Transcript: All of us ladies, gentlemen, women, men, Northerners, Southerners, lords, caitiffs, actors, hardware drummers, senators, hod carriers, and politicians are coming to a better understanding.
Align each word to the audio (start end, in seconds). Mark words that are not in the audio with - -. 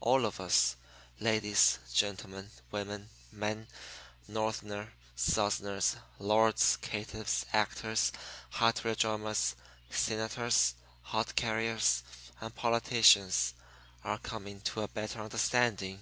All 0.00 0.26
of 0.26 0.40
us 0.40 0.74
ladies, 1.20 1.78
gentlemen, 1.94 2.50
women, 2.72 3.10
men, 3.30 3.68
Northerners, 4.26 4.88
Southerners, 5.14 5.94
lords, 6.18 6.78
caitiffs, 6.80 7.44
actors, 7.52 8.10
hardware 8.50 8.96
drummers, 8.96 9.54
senators, 9.88 10.74
hod 11.02 11.36
carriers, 11.36 12.02
and 12.40 12.52
politicians 12.56 13.54
are 14.02 14.18
coming 14.18 14.60
to 14.62 14.80
a 14.82 14.88
better 14.88 15.20
understanding. 15.20 16.00